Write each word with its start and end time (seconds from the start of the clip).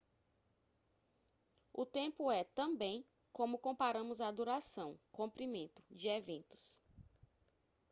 o 1.71 1.85
tempo 1.85 2.31
é 2.31 2.43
também 2.43 3.05
como 3.31 3.59
comparamos 3.59 4.19
a 4.19 4.31
duração 4.31 4.97
comprimento 5.11 5.83
de 5.91 6.07
eventos 6.09 6.79